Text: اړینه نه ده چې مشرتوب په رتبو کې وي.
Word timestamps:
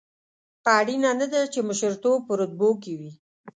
اړینه 0.77 1.11
نه 1.19 1.27
ده 1.33 1.41
چې 1.53 1.59
مشرتوب 1.69 2.17
په 2.27 2.33
رتبو 2.39 2.69
کې 2.83 2.93
وي. 2.99 3.11